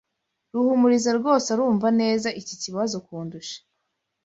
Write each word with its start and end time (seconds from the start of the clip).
Ruhumuriza 0.53 1.11
rwose 1.19 1.47
arumva 1.53 1.87
neza 2.01 2.27
iki 2.41 2.55
kibazo 2.63 2.95
kundusha. 3.07 3.57